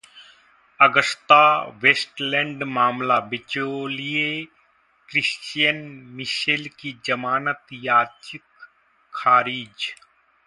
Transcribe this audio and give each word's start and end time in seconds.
Agusta 0.79 1.41
Westland 1.81 2.63
मामला: 2.69 3.19
बिचौलिए 3.29 4.25
Christian 5.09 5.83
Michel 6.15 6.67
की 6.79 6.97
जमानत 7.05 7.65
याचिक 7.83 8.43
खारिज 9.13 9.93